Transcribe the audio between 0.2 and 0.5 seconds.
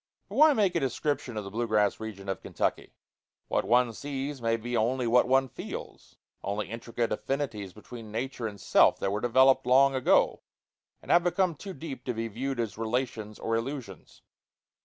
But